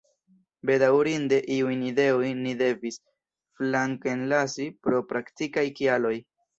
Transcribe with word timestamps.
Bedaŭrinde 0.69 1.39
iujn 1.57 1.83
ideojn 1.89 2.43
ni 2.47 2.55
devis 2.63 2.99
flankenlasi 3.63 4.71
pro 4.85 5.07
praktikaj 5.15 5.71
kialoj. 5.81 6.19